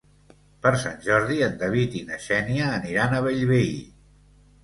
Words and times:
Per 0.61 0.69
Sant 0.83 0.95
Jordi 1.07 1.35
en 1.49 1.59
David 1.59 1.99
i 2.01 2.01
na 2.09 2.17
Xènia 2.23 2.71
aniran 2.79 3.13
a 3.19 3.23
Bellvei. 3.27 3.73